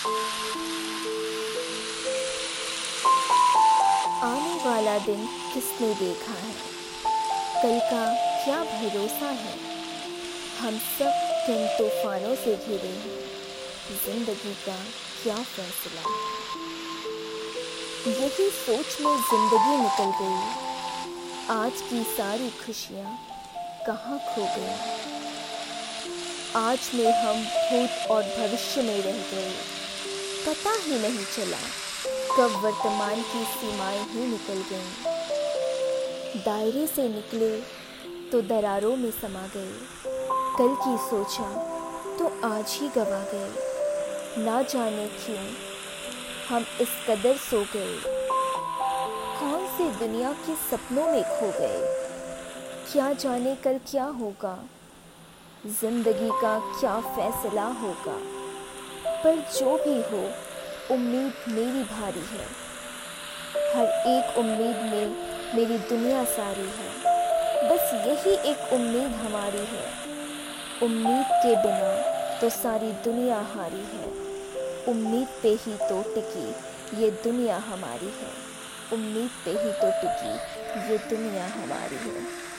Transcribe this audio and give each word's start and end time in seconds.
आने 0.00 0.08
वाला 4.64 4.98
दिन 4.98 5.28
किसने 5.54 5.94
देखा 5.94 6.32
है? 6.32 6.54
कल 7.62 7.80
का 7.80 8.14
क्या 8.44 8.64
भरोसा 8.64 9.26
है? 9.26 9.58
हम 10.60 10.78
सब 10.78 11.12
किन 11.46 11.66
तूफानों 11.78 12.34
से 12.34 12.56
घिरे 12.56 12.88
हैं? 12.88 13.20
ज़िंदगी 14.06 14.54
का 14.54 14.76
क्या 15.22 15.36
फैसला? 15.36 16.02
यही 18.06 18.50
सोच 18.50 19.00
में 19.00 19.16
ज़िंदगी 19.16 19.76
निकल 19.76 20.12
गई। 20.20 20.40
आज 21.54 21.72
की 21.72 22.02
सारी 22.02 22.50
खुशियाँ 22.50 23.18
कहाँ 23.86 24.18
खो 24.18 24.42
गई? 24.42 24.74
आज 26.56 26.90
में 26.94 27.12
हम 27.12 27.44
भूत 27.44 28.10
और 28.10 28.22
भविष्य 28.22 28.82
में 28.82 29.02
रह 29.02 29.12
गए। 29.12 29.79
पता 30.46 30.70
ही 30.72 30.98
नहीं 30.98 31.24
चला 31.36 31.58
कब 32.36 32.64
वर्तमान 32.64 33.22
की 33.22 33.44
सीमाएँ 33.44 34.04
ही 34.08 34.26
निकल 34.26 34.62
गईं। 34.70 36.42
दायरे 36.44 36.86
से 36.86 37.08
निकले 37.08 37.50
तो 38.32 38.40
दरारों 38.42 38.96
में 38.96 39.10
समा 39.10 39.46
गए 39.56 39.72
कल 40.58 40.74
की 40.84 40.96
सोचा 41.08 41.48
तो 42.18 42.48
आज 42.48 42.78
ही 42.80 42.88
गवा 42.88 43.20
गए 43.34 44.44
ना 44.44 44.62
जाने 44.62 45.06
क्यों 45.06 45.46
हम 46.48 46.66
इस 46.80 46.88
कदर 47.08 47.36
सो 47.36 47.60
गए। 47.76 48.00
कौन 49.40 49.66
से 49.76 50.06
दुनिया 50.06 50.32
के 50.32 50.54
सपनों 50.70 51.06
में 51.06 51.22
खो 51.22 51.46
गए? 51.58 51.80
क्या 52.92 53.12
जाने 53.12 53.54
कल 53.56 53.78
क्या 53.90 54.04
होगा? 54.04 54.58
ज़िंदगी 55.66 56.30
का 56.42 56.58
क्या 56.80 57.00
फैसला 57.00 57.64
होगा? 57.64 58.39
पर 59.24 59.36
जो 59.36 59.76
भी 59.76 59.94
हो, 60.02 60.32
उम्मीद 60.94 61.32
मेरी 61.48 61.82
भारी 61.84 62.20
है। 62.20 62.46
हर 63.74 63.86
एक 64.08 64.38
उम्मीद 64.38 64.76
में 64.76 65.06
मेरी 65.54 65.78
दुनिया 65.78 66.24
सारी 66.24 66.68
है। 66.78 66.90
बस 67.68 67.90
यही 67.94 68.50
एक 68.50 68.72
उम्मीद 68.72 69.12
हमारी 69.12 69.58
है। 69.58 69.86
उम्मीद 70.82 71.26
के 71.32 71.56
बिना 71.56 71.90
तो 72.40 72.48
सारी 72.50 72.92
दुनिया 72.92 73.36
हारी 73.36 73.84
है। 73.92 74.12
उम्मीद 74.88 75.28
पे 75.42 75.48
ही 75.48 75.76
तो 75.88 76.02
टिकी 76.14 76.48
ये 77.02 77.10
दुनिया 77.10 77.56
हमारी 77.56 78.06
है। 78.06 78.32
उम्मीद 78.92 79.30
पे 79.44 79.50
ही 79.50 79.72
तो 79.72 79.90
टिकी 80.00 80.34
ये 80.92 80.98
दुनिया 80.98 81.44
हमारी 81.46 81.96
है। 81.96 82.49